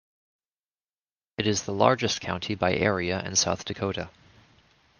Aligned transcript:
It 1.37 1.45
is 1.45 1.61
the 1.65 1.73
largest 1.75 2.21
county 2.21 2.55
by 2.55 2.73
area 2.73 3.21
in 3.23 3.35
South 3.35 3.65
Dakota. 3.65 4.09